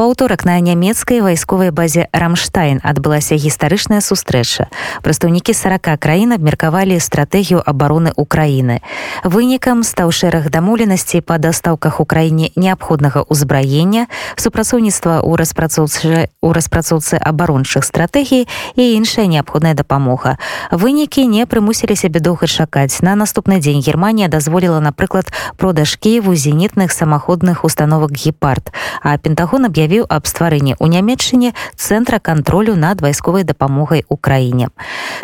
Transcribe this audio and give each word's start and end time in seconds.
У 0.00 0.01
аўторак 0.01 0.45
на 0.45 0.59
нямецкай 0.59 1.21
вайсковай 1.21 1.71
базе 1.71 2.07
рамштайн 2.13 2.79
адбылася 2.83 3.35
гістарычная 3.35 4.01
сустрэча 4.01 4.67
прадстаўнікі 5.01 5.53
40 5.53 5.97
краін 5.99 6.33
абмеркавалі 6.37 6.99
стратэгію 6.99 7.61
обороны 7.65 8.13
Украіны 8.15 8.81
вынікам 9.23 9.83
стаў 9.83 10.11
шэраг 10.11 10.49
дамоўленасцей 10.49 11.21
па 11.21 11.37
дастаўках 11.37 11.99
у 11.99 12.05
краіне 12.05 12.51
неабходнага 12.55 13.25
ўзбраення 13.29 14.07
супрацоўніцтва 14.35 15.21
ў 15.25 15.31
распрацоўцы 15.35 16.29
у 16.41 16.53
распрацоўцы 16.53 17.17
абарончых 17.17 17.83
стратэгій 17.83 18.47
і 18.75 18.83
іншая 18.95 19.25
неабходная 19.25 19.73
дапамога 19.73 20.37
вынікі 20.71 21.27
не 21.27 21.45
прымусілі 21.45 21.95
сябе 21.95 22.19
доўга 22.19 22.47
чакаць 22.47 23.01
на 23.01 23.15
наступны 23.15 23.59
дзень 23.59 23.81
Германія 23.81 24.27
дазволіла 24.27 24.79
напрыклад 24.79 25.31
продаж 25.57 25.95
Киеву 25.97 26.35
зенітных 26.35 26.91
самаходных 26.91 27.63
установак 27.63 28.11
гепард 28.11 28.73
а 29.01 29.17
пентагон 29.17 29.65
аб'явіў 29.65 29.89
аб 29.90 30.26
стварэнні 30.26 30.74
ў 30.78 30.86
нямецчыне 30.88 31.52
цэнтра 31.74 32.18
кантролю 32.18 32.76
над 32.76 33.00
вайсковай 33.00 33.44
дапамогай 33.44 34.04
украіне 34.08 34.68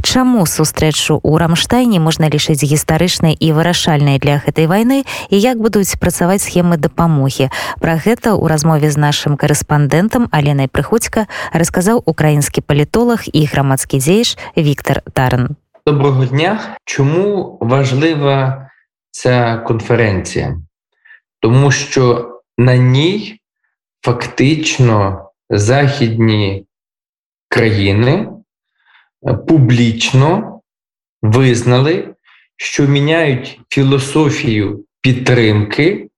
Чаму 0.02 0.46
сустрэчу 0.46 1.20
ў 1.22 1.32
рамштайне 1.38 2.02
можна 2.02 2.28
лічыць 2.28 2.62
гістарычнай 2.62 3.34
і 3.38 3.52
вырашальнай 3.52 4.18
для 4.18 4.42
гэтай 4.42 4.66
вайны 4.66 5.04
і 5.30 5.36
як 5.38 5.58
будуць 5.58 5.94
працаваць 5.96 6.42
схемы 6.42 6.76
дапамогі 6.76 7.50
Пра 7.78 7.96
гэта 7.96 8.34
ў 8.34 8.44
размове 8.50 8.90
з 8.90 8.98
нашым 8.98 9.38
карэспандэнтам 9.38 10.28
аленай 10.30 10.66
прыходзька 10.66 11.26
расказаў 11.52 12.02
украінскі 12.06 12.60
палітолог 12.66 13.26
і 13.26 13.46
грамадскі 13.46 13.98
дзеяч 13.98 14.36
Віктор 14.56 15.02
Тарн 15.12 15.56
Доброго 15.86 16.26
дня 16.26 16.78
чому 16.84 17.58
важлива 17.60 18.70
ця 19.10 19.62
конференція 19.66 20.58
тому 21.40 21.70
що 21.70 22.28
на 22.58 22.76
ній 22.76 23.35
фактично 24.07 25.29
західні 25.49 26.65
країни 27.49 28.29
е, 29.27 29.33
публічно 29.33 30.61
визнали, 31.21 32.13
що 32.57 32.83
міняють 32.83 33.59
філософію 33.69 34.85
підтримки 35.01 36.09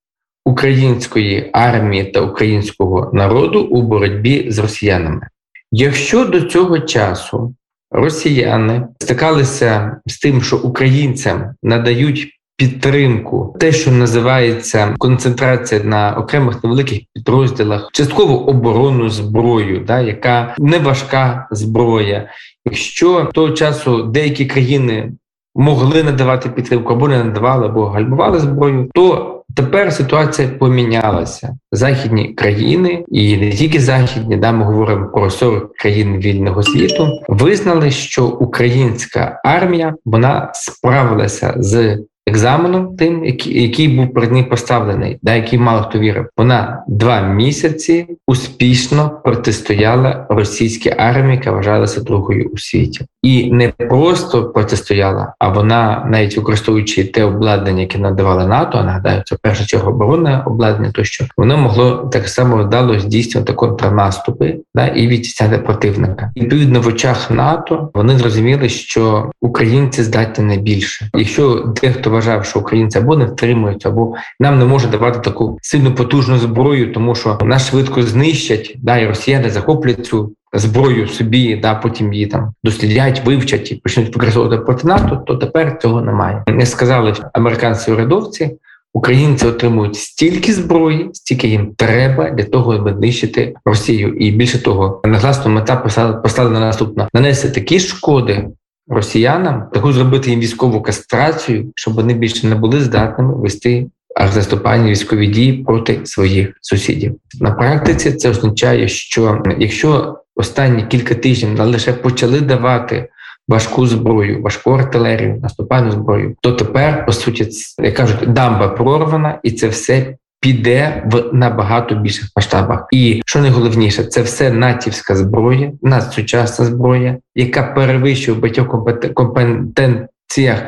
української 0.45 1.49
армії 1.53 2.03
та 2.03 2.21
українського 2.21 3.11
народу 3.13 3.61
у 3.61 3.81
боротьбі 3.81 4.51
з 4.51 4.59
росіянами. 4.59 5.27
Якщо 5.71 6.25
до 6.25 6.41
цього 6.41 6.79
часу 6.79 7.55
росіяни 7.91 8.87
стикалися 8.99 10.01
з 10.05 10.19
тим, 10.19 10.41
що 10.41 10.57
українцям 10.57 11.55
надають 11.63 12.38
підтримку, 12.59 13.55
те, 13.59 13.71
що 13.71 13.91
називається 13.91 14.95
концентрація 14.97 15.83
на 15.83 16.13
окремих 16.17 16.63
невеликих 16.63 16.99
підрозділах, 17.13 17.89
частково 17.93 18.49
оборону 18.49 19.09
зброю, 19.09 19.83
да, 19.87 19.99
яка 19.99 20.55
не 20.57 20.79
важка 20.79 21.47
зброя. 21.51 22.29
Якщо 22.65 23.29
того 23.33 23.49
часу 23.49 24.03
деякі 24.03 24.45
країни 24.45 25.11
могли 25.55 26.03
надавати 26.03 26.49
підтримку 26.49 26.93
або 26.93 27.07
не 27.07 27.23
надавали, 27.23 27.65
або 27.65 27.85
гальмували 27.85 28.39
зброю, 28.39 28.89
то 28.93 29.35
Тепер 29.55 29.93
ситуація 29.93 30.47
помінялася. 30.47 31.55
Західні 31.71 32.27
країни, 32.33 33.03
і 33.07 33.37
не 33.37 33.51
тільки 33.51 33.79
західні, 33.79 34.37
да 34.37 34.51
ми 34.51 34.65
говоримо 34.65 35.07
про 35.07 35.29
40 35.29 35.73
країн 35.75 36.17
вільного 36.17 36.63
світу, 36.63 37.07
визнали, 37.27 37.91
що 37.91 38.27
українська 38.27 39.41
армія 39.43 39.95
вона 40.05 40.51
справилася 40.53 41.53
з 41.57 41.97
екзаменом, 42.29 42.95
тим, 42.97 43.25
який, 43.25 43.61
який 43.63 43.87
був 43.87 44.13
перед 44.13 44.31
ним 44.31 44.45
поставлений, 44.45 45.17
да, 45.21 45.35
який 45.35 45.59
мало 45.59 45.81
хто 45.81 45.99
вірив. 45.99 46.25
Вона 46.37 46.83
два 46.87 47.21
місяці 47.21 48.07
успішно 48.27 49.21
протистояла 49.23 50.25
російській 50.29 50.93
армії, 50.97 51.35
яка 51.35 51.51
вважалася 51.51 52.01
другою 52.01 52.49
у 52.53 52.57
світі, 52.57 53.05
і 53.23 53.51
не 53.51 53.67
просто 53.67 54.43
протистояла, 54.43 55.33
а 55.39 55.49
вона, 55.49 56.07
навіть 56.09 56.37
використовуючи 56.37 57.03
те 57.03 57.23
обладнання, 57.23 57.81
яке 57.81 57.97
надавали 57.97 58.47
НАТО, 58.47 58.83
нагадаю, 58.83 59.23
це 59.25 59.35
перша 59.41 59.65
чергу 59.65 59.91
оборонне 59.91 60.43
обладнання, 60.45 60.91
тощо 60.91 61.25
воно 61.37 61.57
могло 61.57 62.09
так 62.11 62.29
само 62.29 62.63
вдало 62.63 62.99
здійснювати 62.99 63.53
контрнаступи 63.53 64.57
да, 64.75 64.87
і 64.87 65.07
відтісняти 65.07 65.57
противника. 65.57 66.31
Відповідно, 66.37 66.81
в 66.81 66.87
очах 66.87 67.31
НАТО 67.31 67.89
вони 67.93 68.17
зрозуміли, 68.17 68.69
що 68.69 69.31
українці 69.41 70.03
здатні 70.03 70.45
не 70.45 70.57
більше, 70.57 71.09
якщо 71.15 71.73
дехто 71.81 72.09
вважав, 72.19 72.45
що 72.45 72.59
українці 72.59 72.97
або 72.97 73.15
не 73.15 73.25
втримуються, 73.25 73.89
або 73.89 74.13
нам 74.39 74.59
не 74.59 74.65
може 74.65 74.87
давати 74.87 75.19
таку 75.19 75.57
сильну 75.61 75.91
потужну 75.95 76.37
зброю, 76.37 76.93
тому 76.93 77.15
що 77.15 77.37
нас 77.41 77.69
швидко 77.69 78.01
знищать, 78.03 78.75
да, 78.77 78.97
і 78.97 79.07
росіяни 79.07 79.49
захоплять 79.49 80.05
цю 80.05 80.33
зброю 80.53 81.07
собі, 81.07 81.55
да, 81.55 81.75
потім 81.75 82.13
її 82.13 82.25
там 82.25 82.53
дослідять, 82.63 83.25
вивчать 83.25 83.71
і 83.71 83.75
почнуть 83.75 84.15
використовувати 84.15 84.63
проти 84.63 84.87
НАТО, 84.87 85.23
то 85.27 85.35
тепер 85.35 85.79
цього 85.81 86.01
немає. 86.01 86.43
Не 86.47 86.65
сказали 86.65 87.13
американські 87.33 87.91
урядовці. 87.91 88.57
Українці 88.93 89.47
отримують 89.47 89.95
стільки 89.95 90.53
зброї, 90.53 91.09
стільки 91.13 91.47
їм 91.47 91.73
треба 91.77 92.29
для 92.29 92.43
того, 92.43 92.73
аби 92.73 92.93
знищити 92.93 93.53
Росію, 93.65 94.15
і 94.15 94.31
більше 94.31 94.63
того, 94.63 95.01
негласно 95.05 95.51
мета 95.51 95.75
поставлена 96.23 96.59
наступна 96.59 97.09
нанести 97.13 97.49
такі 97.49 97.79
шкоди 97.79 98.47
росіянам, 98.89 99.63
таку 99.73 99.93
зробити 99.93 100.29
їм 100.29 100.39
військову 100.39 100.81
кастрацію, 100.81 101.71
щоб 101.75 101.93
вони 101.93 102.13
більше 102.13 102.47
не 102.47 102.55
були 102.55 102.81
здатними 102.81 103.35
вести 103.35 103.87
аж 104.15 104.31
заступальні 104.31 104.91
військові 104.91 105.27
дії 105.27 105.53
проти 105.53 105.99
своїх 106.03 106.57
сусідів. 106.61 107.15
На 107.41 107.51
практиці 107.51 108.11
це 108.11 108.29
означає, 108.29 108.87
що 108.87 109.43
якщо 109.57 110.17
останні 110.35 110.83
кілька 110.83 111.15
тижнів 111.15 111.59
лише 111.59 111.93
почали 111.93 112.41
давати 112.41 113.09
важку 113.47 113.87
зброю, 113.87 114.41
важку 114.41 114.71
артилерію, 114.71 115.39
наступальну 115.41 115.91
зброю, 115.91 116.35
то 116.41 116.51
тепер 116.51 117.05
по 117.05 117.11
суті 117.11 117.49
як 117.79 117.93
кажуть, 117.93 118.33
дамба 118.33 118.67
прорвана, 118.67 119.39
і 119.43 119.51
це 119.51 119.67
все 119.67 120.15
піде 120.39 121.03
в 121.11 121.29
набагато 121.33 121.95
більших 121.95 122.29
масштабах. 122.35 122.87
І 122.91 123.21
що 123.25 123.39
найголовніше, 123.39 124.03
це 124.03 124.21
все 124.21 124.51
натівська 124.51 125.15
зброя, 125.15 125.71
надсучасна 125.81 126.65
зброя, 126.65 127.17
яка 127.35 127.63
перевищує 127.63 128.37
в 128.37 128.41
багатьох 128.41 128.67
компетенціях 129.13 130.59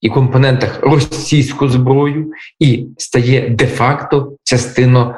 і 0.00 0.08
компонентах 0.08 0.78
російську 0.82 1.68
зброю, 1.68 2.32
і 2.58 2.86
стає 2.98 3.48
де-факто 3.48 4.36
частиною 4.44 5.14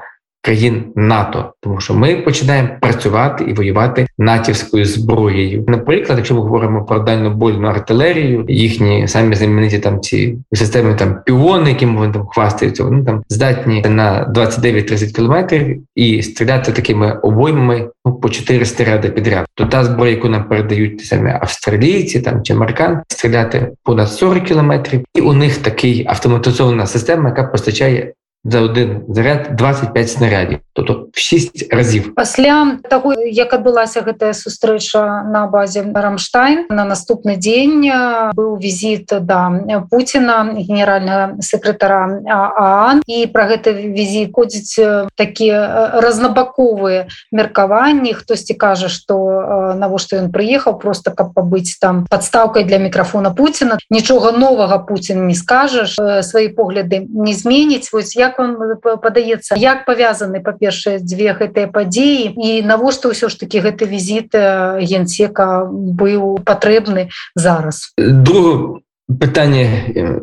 країн 0.47 0.85
НАТО, 0.97 1.53
тому 1.61 1.81
що 1.81 1.95
ми 1.95 2.17
починаємо 2.17 2.69
працювати 2.81 3.45
і 3.45 3.53
воювати 3.53 4.07
натівською 4.19 4.85
зброєю. 4.85 5.65
Наприклад, 5.69 6.19
якщо 6.19 6.35
ми 6.35 6.41
говоримо 6.41 6.85
про 6.85 6.99
дальнобольну 6.99 7.69
артилерію, 7.69 8.45
їхні 8.49 9.09
самі 9.09 9.35
знамениті 9.35 9.79
там 9.79 10.01
ці 10.01 10.39
системи 10.53 10.95
там 10.95 11.19
піони, 11.27 11.71
якими 11.71 11.99
вони 11.99 12.13
там 12.13 12.27
хвастаються, 12.27 12.85
вони 12.85 13.05
там 13.05 13.23
здатні 13.29 13.85
на 13.89 14.33
29-30 14.35 15.15
кілометрів 15.15 15.83
і 15.95 16.23
стріляти 16.23 16.73
такими 16.73 17.13
обоймами 17.13 17.89
ну, 18.05 18.15
по 18.15 18.29
4 18.29 18.65
снаряди 18.65 19.11
підряд. 19.11 19.47
То 19.55 19.67
та 19.67 19.85
зброя, 19.85 20.11
яку 20.11 20.29
нам 20.29 20.49
передають 20.49 21.05
самі 21.05 21.31
австралійці 21.41 22.21
там 22.21 22.43
чи 22.43 22.53
американці, 22.53 23.03
стріляти 23.09 23.73
понад 23.83 24.09
40 24.09 24.45
кілометрів, 24.45 25.05
і 25.15 25.21
у 25.21 25.33
них 25.33 25.59
такий 25.59 26.07
автоматизована 26.09 26.87
система, 26.87 27.29
яка 27.29 27.45
постачає 27.45 28.13
за 28.51 28.63
один 28.63 29.05
заряд 29.09 29.57
25 29.57 30.11
снарядів. 30.11 30.59
Тобто 30.73 31.09
в 31.13 31.19
6 31.19 31.73
разів. 31.73 32.15
Пасля 32.15 32.79
того 32.91 33.15
як 33.15 33.53
адбылася 33.55 34.01
гэтая 34.05 34.35
сустрэча 34.37 35.25
на 35.25 35.47
базе 35.47 35.83
рамштайн 35.95 36.67
на 36.71 36.85
наступны 36.85 37.37
дзень 37.37 37.91
быў 38.37 38.61
візіт 38.61 39.09
да 39.21 39.51
Пуціна 39.91 40.53
генерального 40.53 41.41
секретара 41.41 42.21
аан 42.29 43.03
і 43.07 43.27
про 43.27 43.49
гэты 43.49 43.73
візіт 43.73 44.31
ходзіць 44.37 44.79
такія 45.17 45.91
разнабаковыя 45.97 47.09
меркаванні. 47.33 48.13
Хтосьці 48.13 48.55
кажа 48.55 48.89
что 48.89 49.75
навошта 49.75 50.21
ён 50.21 50.31
прыехаў 50.31 50.79
просто 50.79 51.11
каб 51.11 51.33
пабыць 51.33 51.81
там 51.81 52.07
подставкой 52.11 52.65
для 52.65 52.79
мікрафона 52.79 53.31
Пуціна. 53.31 53.79
Нічога 53.91 54.33
новага 54.33 54.79
Путін 54.79 55.27
не 55.27 55.35
скажаш 55.35 55.97
свои 56.23 56.49
погляды 56.49 57.07
не 57.09 57.33
зменіць. 57.33 57.93
Вось 57.93 58.17
як 58.17 58.36
вам 58.39 58.79
падаецца 59.03 59.57
як 59.57 59.85
павязаны 59.85 60.41
па-першае 60.41 60.99
дзве 61.01 61.37
гэтыя 61.37 61.67
падзеі 61.73 62.35
і 62.37 62.63
навошта 62.63 63.13
ўсё 63.13 63.29
ж 63.29 63.41
таки 63.41 63.61
гэты 63.61 63.89
візіт 63.89 64.35
генсека 64.81 65.69
быў 65.71 66.41
патрэбны 66.45 67.09
зараз? 67.35 67.93
Друг 67.99 68.81
питання 69.21 69.69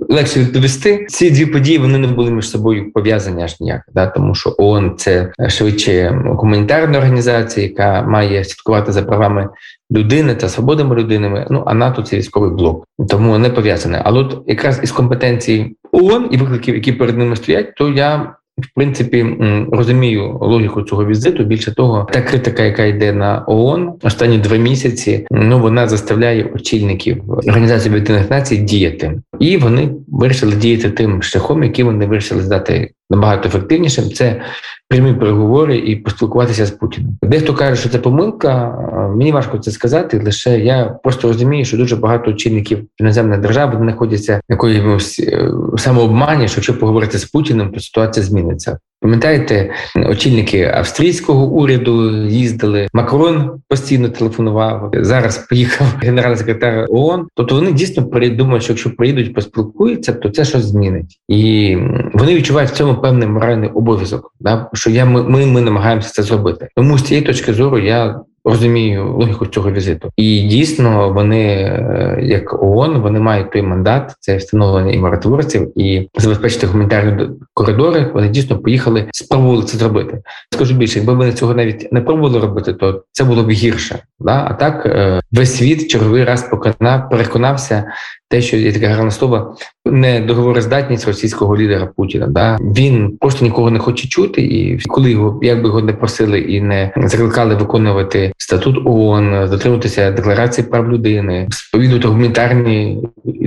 легше 0.10 0.40
відповісти. 0.40 1.06
Ці 1.10 1.32
дві 1.32 1.46
події 1.46 1.78
вони 1.78 1.98
не 1.98 2.08
були 2.08 2.32
між 2.32 2.50
собою 2.50 2.92
пов'язані 2.94 3.44
аж 3.44 3.60
ніяк 3.60 3.82
да? 3.94 4.08
Тому 4.08 4.36
що 4.36 4.56
ООН– 4.58 4.96
це 4.98 5.32
швидше 5.50 6.22
гуманітарна 6.26 6.98
організація 6.98 7.68
яка 7.68 8.02
має 8.02 8.44
слідкувати 8.44 8.92
за 8.92 9.04
правами 9.04 9.50
людини 9.94 10.36
та 10.36 10.50
свободами 10.50 10.96
людинами 10.96 11.48
ну 11.50 11.64
а 11.66 11.74
НАТО 11.74 12.02
це 12.02 12.18
військовий 12.18 12.52
блок. 12.52 12.88
Тому 13.10 13.38
не 13.38 13.50
пов'язане. 13.50 14.02
Але 14.06 14.20
от 14.20 14.44
якраз 14.48 14.80
із 14.84 14.92
компетенції 14.92 15.76
ООН 15.92 16.28
і 16.32 16.38
викликів, 16.38 16.76
які 16.76 16.92
перед 16.92 17.18
ними 17.18 17.36
стоять, 17.36 17.76
то 17.76 17.90
я 17.90 18.36
в 18.58 18.76
принципі 18.76 19.26
розумію 19.72 20.38
логіку 20.42 20.82
цього 20.82 21.06
візиту. 21.06 21.44
Більше 21.44 21.76
того, 21.76 22.08
та 22.12 22.22
критика, 22.22 22.64
яка 22.64 22.84
йде 22.86 23.14
на 23.14 23.44
ООН 23.48 23.94
останні 24.04 24.38
два 24.38 24.58
місяці, 24.58 25.28
ну 25.32 25.60
вона 25.60 25.88
заставляє 25.88 26.52
очільників 26.56 27.24
організації 27.28 27.96
Об'єднаних 27.96 28.30
Націй 28.30 28.58
діяти, 28.58 29.22
і 29.44 29.58
вони 29.58 29.92
вирішили 30.08 30.56
діяти 30.56 30.90
тим 30.90 31.24
шляхом, 31.24 31.64
який 31.64 31.86
вони 31.86 32.06
вирішили 32.06 32.42
здати 32.42 32.92
набагато 33.10 33.48
ефективнішим. 33.48 34.04
Це 34.04 34.42
прямі 34.90 35.14
переговори 35.14 35.78
і 35.78 35.96
поспілкуватися 35.96 36.66
з 36.66 36.72
Путіним. 36.72 37.18
Дехто 37.24 37.54
каже, 37.54 37.82
що 37.82 37.90
це 37.90 38.00
помилка. 38.00 38.78
Мені 39.16 39.32
важко 39.32 39.58
це 39.58 39.72
сказати. 39.72 40.22
Лише 40.26 40.60
я 40.60 40.86
просто 41.04 41.28
розумію, 41.28 41.66
що 41.66 41.78
дуже 41.78 41.96
багато 41.96 42.34
чинників 42.34 42.80
іноземних 42.98 43.40
держав 43.40 43.78
знаходяться 43.78 44.42
в 44.50 44.52
якоїсь 44.52 45.20
е, 45.20 45.52
самообмані, 45.78 46.48
що 46.48 46.58
якщо 46.58 46.80
поговорити 46.80 47.18
з 47.18 47.26
Путіним, 47.26 47.72
то 47.72 47.80
ситуація 47.80 48.26
зміниться. 48.26 48.78
Пам'ятаєте, 49.04 49.72
очільники 49.96 50.72
австрійського 50.74 51.46
уряду 51.46 52.26
їздили. 52.28 52.88
Макрон 52.94 53.52
постійно 53.68 54.10
телефонував. 54.10 54.92
Зараз 54.94 55.38
поїхав 55.38 55.88
генеральний 56.02 56.38
секретар 56.38 56.86
ООН. 56.90 57.28
Тобто 57.36 57.56
вони 57.56 57.72
дійсно 57.72 58.04
думають, 58.30 58.64
що 58.64 58.74
якщо 58.74 58.96
приїдуть, 58.96 59.34
поспілкуються, 59.34 60.14
то 60.14 60.30
це 60.30 60.46
щось 60.46 60.66
змінить, 60.66 61.20
і 61.28 61.78
вони 62.14 62.36
відчувають 62.36 62.70
в 62.70 62.76
цьому 62.76 62.96
певний 62.96 63.28
моральний 63.28 63.70
обов'язок. 63.70 64.34
Да, 64.40 64.70
що 64.74 64.90
я 64.90 65.06
ми, 65.06 65.24
ми, 65.24 65.46
ми 65.46 65.62
намагаємося 65.62 66.10
це 66.10 66.24
зробити. 66.24 66.68
Тому 66.76 66.98
з 66.98 67.04
цієї 67.04 67.26
точки 67.26 67.54
зору 67.54 67.80
я 67.80 68.20
розумію 68.46 69.18
логіку 69.18 69.46
цього 69.46 69.72
візиту. 69.72 70.12
І 70.18 70.42
дійсно, 70.42 71.14
вони, 71.14 71.46
е, 71.46 72.20
як 72.24 72.64
ООН, 72.64 73.02
вони 73.02 73.20
мають 73.20 73.52
той 73.52 73.62
мандат, 73.62 74.16
це 74.20 74.38
встановлення 74.38 74.92
і 74.92 74.98
миротворців, 74.98 75.80
і 75.80 76.10
забезпечити 76.18 76.68
гуманітарні 76.68 77.30
коридори. 77.54 78.12
Вони 78.14 78.30
дійсно 78.30 78.60
поїхали, 78.60 79.10
спробували 79.12 79.64
це 79.64 79.78
зробити. 79.78 80.22
Скажу 80.54 80.76
більше, 80.76 81.00
якби 81.00 81.14
вони 81.14 81.34
цього 81.34 81.54
навіть 81.54 81.92
не 81.92 82.02
пробували 82.02 82.40
робити, 82.40 82.74
то 82.74 83.04
це 83.12 83.24
було 83.24 83.44
б 83.44 83.50
гірше. 83.50 84.00
Да? 84.20 84.48
А 84.50 84.54
так 84.54 84.86
е, 84.86 85.22
весь 85.32 85.58
світ 85.58 85.88
черговий 85.88 86.24
раз 86.24 86.50
поконав, 86.50 87.10
переконався. 87.10 87.86
Те, 88.34 88.42
що 88.42 88.58
є 88.58 88.74
таке 88.74 88.88
гарне 88.88 89.12
слово, 89.12 89.56
не 89.86 90.20
договороздатність 90.20 91.08
російського 91.08 91.58
лідера 91.58 91.90
Путіна. 91.96 92.28
Да 92.28 92.58
він 92.62 93.18
просто 93.20 93.46
нікого 93.46 93.72
не 93.72 93.80
хоче 93.80 94.08
чути, 94.08 94.42
і 94.42 94.80
коли 94.80 95.12
його 95.12 95.40
якби 95.44 95.68
його 95.68 95.82
не 95.82 95.94
просили 95.94 96.40
і 96.40 96.62
не 96.62 96.92
закликали 96.98 97.56
виконувати 97.56 98.34
статут 98.38 98.78
ООН, 98.86 99.50
дотримуватися 99.50 100.12
декларації 100.12 100.68
прав 100.68 100.92
людини, 100.92 101.48
сповідувати 101.52 102.08
гуманітарні 102.08 103.04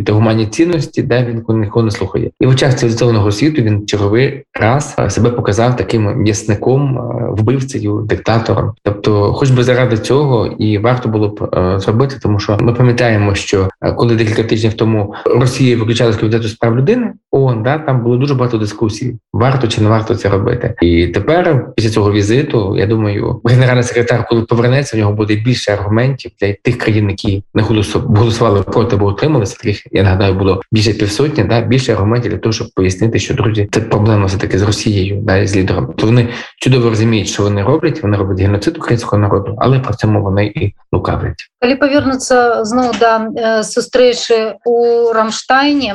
та 0.06 0.12
гуманні 0.12 0.46
цінності, 0.46 1.02
де 1.02 1.24
він 1.24 1.60
нікого 1.60 1.84
не 1.84 1.90
слухає, 1.90 2.30
і 2.40 2.46
в 2.46 2.50
очах 2.50 2.74
цивілізованого 2.74 3.32
світу 3.32 3.62
він 3.62 3.86
черговий 3.86 4.44
раз 4.60 4.96
себе 5.08 5.30
показав 5.30 5.76
таким 5.76 6.16
м'ясником, 6.16 7.00
вбивцею, 7.30 8.06
диктатором. 8.08 8.72
Тобто, 8.82 9.32
хоч 9.32 9.50
би 9.50 9.64
заради 9.64 9.98
цього, 9.98 10.46
і 10.46 10.78
варто 10.78 11.08
було 11.08 11.28
б 11.28 11.50
зробити, 11.80 12.16
тому 12.22 12.38
що 12.38 12.58
ми 12.60 12.72
пам'ятаємо, 12.72 13.34
що 13.34 13.68
коли 13.92 14.16
декілька 14.16 14.44
тижнів 14.44 14.74
тому 14.74 15.14
Росія 15.24 15.76
виключала 15.76 16.12
з 16.12 16.16
комітету 16.16 16.48
справ 16.48 16.76
людини, 16.76 17.12
ООН, 17.36 17.62
да 17.62 17.78
там 17.78 18.02
було 18.02 18.16
дуже 18.16 18.34
багато 18.34 18.58
дискусій, 18.58 19.16
варто 19.32 19.68
чи 19.68 19.80
не 19.80 19.88
варто 19.88 20.14
це 20.14 20.28
робити. 20.28 20.74
І 20.82 21.06
тепер, 21.06 21.66
після 21.76 21.90
цього 21.90 22.12
візиту, 22.12 22.76
я 22.76 22.86
думаю, 22.86 23.40
генеральний 23.44 23.84
секретар, 23.84 24.26
коли 24.28 24.42
повернеться, 24.42 24.96
у 24.96 25.00
нього 25.00 25.12
буде 25.12 25.34
більше 25.34 25.72
аргументів 25.72 26.30
для 26.40 26.52
тих 26.52 26.78
країн, 26.78 27.10
які 27.10 27.42
не 27.54 27.62
голосували 27.62 28.62
проти 28.62 28.96
або 28.96 29.08
утрималися. 29.08 29.56
Таких 29.56 29.86
я 29.92 30.02
нагадаю, 30.02 30.34
було 30.34 30.60
більше 30.72 30.92
півсотні, 30.92 31.44
да 31.44 31.60
більше 31.60 31.92
аргументів 31.92 32.32
для 32.32 32.38
того, 32.38 32.52
щоб 32.52 32.68
пояснити, 32.74 33.18
що 33.18 33.34
друзі, 33.34 33.68
це 33.72 33.80
проблема 33.80 34.26
все 34.26 34.38
таки 34.38 34.58
з 34.58 34.62
Росією, 34.62 35.20
да 35.22 35.46
з 35.46 35.56
лідером. 35.56 35.92
То 35.96 36.06
вони 36.06 36.28
чудово 36.60 36.88
розуміють, 36.88 37.28
що 37.28 37.42
вони 37.42 37.62
роблять. 37.62 38.02
Вони 38.02 38.16
роблять 38.16 38.40
геноцид 38.40 38.76
українського 38.76 39.22
народу, 39.22 39.56
але 39.58 39.80
при 39.80 39.94
цьому 39.94 40.22
вони 40.22 40.46
і 40.46 40.74
лукавлять. 40.92 41.50
Коли 41.60 41.76
повернуться 41.76 42.64
знову 42.64 42.92
до 42.92 43.62
зустрічі 43.62 44.34
у 44.64 45.12
Рамштайні, 45.12 45.94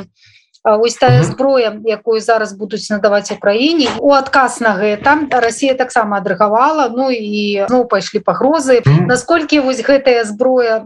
ось 0.66 0.94
тая 0.94 1.22
зброя 1.22 1.80
якую 1.84 2.20
зараз 2.20 2.52
будуць 2.52 2.90
надаваць 2.90 3.30
Україніне 3.30 3.90
у 3.98 4.10
адказ 4.10 4.60
на 4.60 4.74
гэта 4.74 5.30
Росія 5.30 5.74
таксама 5.74 6.18
адрыгавала 6.18 6.90
Ну 6.90 7.10
і 7.10 7.66
зноў 7.68 7.86
пайшлі 7.86 8.18
пагрозы 8.18 8.82
насколькі 9.06 9.60
вось 9.60 9.78
гэтая 9.78 10.24
зброя 10.24 10.82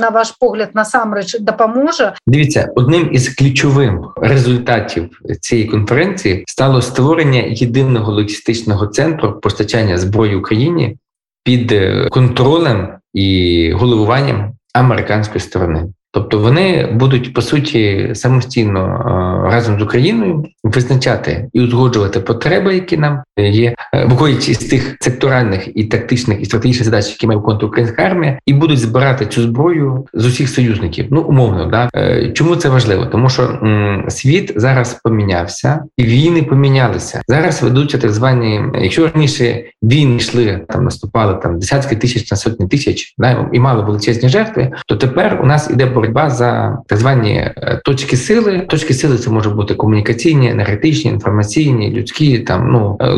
на 0.00 0.10
ваш 0.10 0.36
погляд 0.36 0.74
насамрэч 0.74 1.40
дапаможа 1.40 2.14
Дивіться 2.26 2.68
одним 2.76 3.08
із 3.12 3.28
ключових 3.28 3.92
результатів 4.16 5.10
цієї 5.40 5.68
конференції 5.68 6.44
стало 6.46 6.82
створення 6.82 7.42
єдиного 7.48 8.12
логістичного 8.12 8.86
центру 8.86 9.40
постачання 9.40 9.98
зброї 9.98 10.36
Україні 10.36 10.96
під 11.44 11.74
контролем 12.10 12.88
і 13.14 13.72
головуванням 13.72 14.52
американської 14.74 15.40
сторони. 15.40 15.88
Тобто 16.11 16.39
вони 16.39 16.85
будуть 16.85 17.33
по 17.33 17.41
суті 17.41 18.11
самостійно 18.15 19.03
разом 19.51 19.79
з 19.79 19.83
Україною 19.83 20.45
визначати 20.63 21.49
і 21.53 21.61
узгоджувати 21.61 22.19
потреби, 22.19 22.73
які 22.73 22.97
нам 22.97 23.23
є, 23.37 23.75
е, 23.97 24.05
виходячи 24.05 24.53
з 24.53 24.57
тих 24.57 24.97
секторальних 24.99 25.77
і 25.77 25.83
тактичних 25.83 26.41
і 26.41 26.45
стратегічних 26.45 26.85
задач, 26.85 27.09
які 27.09 27.27
має 27.27 27.37
виконувати 27.37 27.65
українська 27.65 28.01
армія, 28.03 28.39
і 28.45 28.53
будуть 28.53 28.79
збирати 28.79 29.25
цю 29.25 29.41
зброю 29.41 30.05
з 30.13 30.25
усіх 30.25 30.49
союзників. 30.49 31.05
Ну 31.11 31.21
умовно, 31.21 31.65
да 31.65 31.89
е, 31.95 32.31
чому 32.33 32.55
це 32.55 32.69
важливо? 32.69 33.05
Тому 33.05 33.29
що 33.29 33.43
м, 33.43 34.05
світ 34.07 34.53
зараз 34.55 34.93
помінявся, 35.03 35.83
і 35.97 36.03
війни 36.03 36.43
помінялися. 36.43 37.21
Зараз 37.27 37.63
ведуться 37.63 37.97
так 37.97 38.11
звані, 38.11 38.61
якщо 38.81 39.07
раніше 39.07 39.63
війни 39.83 40.15
йшли 40.15 40.61
там, 40.69 40.83
наступали 40.83 41.39
там 41.43 41.59
десятки 41.59 41.95
тисяч 41.95 42.31
на 42.31 42.37
сотні 42.37 42.67
тисяч, 42.67 43.15
да, 43.17 43.49
і 43.53 43.59
мали 43.59 43.83
величезні 43.83 44.29
жертви, 44.29 44.71
то 44.87 44.95
тепер 44.95 45.39
у 45.43 45.45
нас 45.45 45.69
іде 45.69 45.85
боротьба 45.85 46.29
за 46.29 46.77
так 46.87 46.99
звані 46.99 47.33
е, 47.33 47.81
точки 47.85 48.17
сили. 48.17 48.59
Точки 48.59 48.93
сили 48.93 49.17
це 49.17 49.29
може 49.29 49.49
бути 49.49 49.73
комунікаційні, 49.73 50.49
енергетичні, 50.49 51.11
інформаційні, 51.11 51.91
людські, 51.91 52.39
там 52.39 52.71
ну 52.71 52.97
е, 53.01 53.09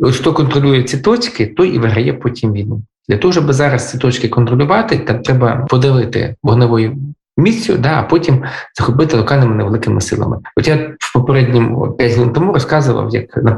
логістичні. 0.00 0.30
От 0.30 0.34
хто 0.34 0.44
контролює 0.44 0.82
ці 0.82 0.98
точки, 0.98 1.46
той 1.46 1.68
і 1.68 1.78
виграє 1.78 2.12
потім 2.12 2.52
війну. 2.52 2.82
Для 3.08 3.18
того, 3.18 3.32
щоб 3.32 3.52
зараз 3.52 3.90
ці 3.90 3.98
точки 3.98 4.28
контролювати, 4.28 4.98
там 4.98 5.22
треба 5.22 5.66
подавити 5.70 6.34
вогневою 6.42 6.96
місцю, 7.36 7.76
да, 7.78 7.98
а 7.98 8.02
потім 8.02 8.42
захопити 8.78 9.16
локальними 9.16 9.54
невеликими 9.54 10.00
силами. 10.00 10.38
От 10.56 10.68
я 10.68 10.76
в 10.98 11.12
попередньому 11.12 11.90
5 11.90 12.12
хвилин 12.12 12.32
тому 12.32 12.52
розказував, 12.52 13.14
як 13.14 13.36
на 13.36 13.52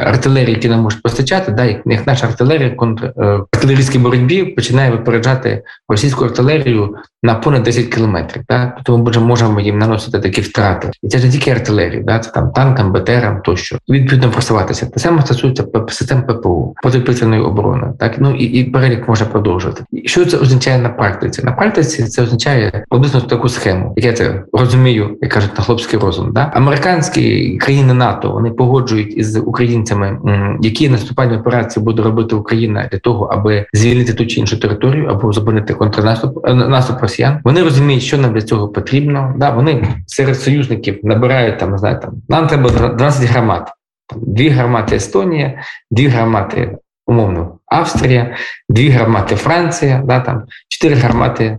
артилерії, 0.00 0.54
які 0.54 0.68
нам 0.68 0.80
можуть 0.80 1.02
постачати, 1.02 1.52
да, 1.52 1.64
як, 1.64 2.06
наша 2.06 2.26
артилерія 2.26 2.70
контр 2.70 3.12
е, 3.16 3.40
артилерійській 3.52 3.98
боротьбі 3.98 4.44
починає 4.44 4.90
випереджати 4.90 5.62
російську 5.88 6.24
артилерію 6.24 6.96
на 7.22 7.34
понад 7.34 7.62
10 7.62 7.86
кілометрів. 7.86 8.42
Да? 8.48 8.72
Тобто 8.76 9.20
ми 9.20 9.26
можемо 9.26 9.60
їм 9.60 9.78
наносити 9.78 10.18
такі 10.18 10.40
втрати. 10.40 10.90
І 11.02 11.08
це 11.08 11.18
ж 11.18 11.26
не 11.26 11.32
тільки 11.32 11.50
артилерія, 11.50 12.02
да? 12.02 12.18
це 12.18 12.30
там 12.30 12.50
танкам, 12.50 12.92
БТРам 12.92 13.40
тощо. 13.44 13.78
І 13.86 13.92
відповідно 13.92 14.30
просуватися. 14.30 14.86
Те 14.86 15.00
саме 15.00 15.22
стосується 15.22 15.64
систем 15.88 16.22
ППУ, 16.22 16.74
протиповітряної 16.82 17.42
оборони. 17.42 17.86
Так? 17.98 18.14
Ну 18.18 18.34
і, 18.34 18.44
і 18.44 18.64
перелік 18.64 19.08
може 19.08 19.24
продовжувати. 19.24 19.84
Що 20.04 20.26
це 20.26 20.38
означає 20.38 20.78
на 20.78 20.88
практиці? 20.88 21.42
На 21.42 21.52
практиці 21.52 22.04
це 22.04 22.22
означає 22.22 22.61
приблизно 22.70 23.20
таку 23.20 23.48
схему, 23.48 23.92
як 23.96 24.06
я 24.06 24.12
це 24.12 24.42
розумію, 24.52 25.18
як 25.20 25.32
кажуть 25.32 25.58
на 25.58 25.64
хлопський 25.64 25.98
розум. 25.98 26.32
Да? 26.32 26.50
Американські 26.54 27.56
країни 27.56 27.94
НАТО 27.94 28.32
вони 28.32 28.50
погоджують 28.50 29.16
із 29.16 29.36
українцями, 29.36 30.18
які 30.60 30.88
наступальні 30.88 31.36
операції 31.36 31.84
буде 31.84 32.02
робити 32.02 32.34
Україна 32.34 32.88
для 32.92 32.98
того, 32.98 33.24
аби 33.24 33.66
звільнити 33.72 34.14
ту 34.14 34.26
чи 34.26 34.40
іншу 34.40 34.60
територію 34.60 35.06
або 35.06 35.32
зупинити 35.32 35.74
контрнаступ 35.74 36.48
е, 36.48 36.54
наступ 36.54 37.00
росіян. 37.00 37.40
Вони 37.44 37.62
розуміють, 37.62 38.02
що 38.02 38.18
нам 38.18 38.34
для 38.34 38.42
цього 38.42 38.68
потрібно. 38.68 39.34
Да, 39.36 39.50
Вони 39.50 39.88
серед 40.06 40.40
союзників 40.40 41.00
набирають 41.02 41.58
там, 41.58 41.78
знаю, 41.78 42.00
там 42.00 42.12
нам 42.28 42.46
треба 42.46 42.70
12 42.70 43.30
громад. 43.30 43.72
Дві 44.16 44.48
гармати 44.48 44.96
Естонія, 44.96 45.62
дві 45.90 46.06
гармати, 46.06 46.76
умовно, 47.06 47.58
Австрія, 47.66 48.36
дві 48.68 48.88
гармати 48.88 49.36
Франція, 49.36 50.02
да, 50.04 50.20
там 50.20 50.42
чотири 50.68 50.94
гармати 50.94 51.58